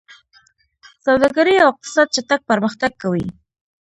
[1.05, 3.25] سوداګري او اقتصاد چټک پرمختګ کوي.